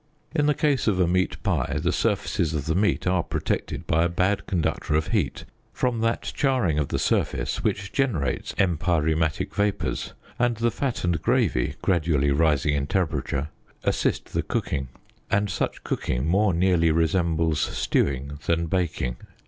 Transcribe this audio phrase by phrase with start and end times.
[0.33, 4.03] In the case of a meat pie the surfaces of the meat are protected by
[4.03, 10.13] a bad conductor of heat from that charring of the surface which generates empyreumatic vapours,
[10.39, 13.49] and the fat and gravy, gradually rising in temperature,
[13.83, 14.87] assist the cooking,
[15.29, 19.17] and such cooking more nearly resembles stewing than baking.